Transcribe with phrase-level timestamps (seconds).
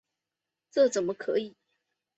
[0.71, 1.55] 这怎么可以！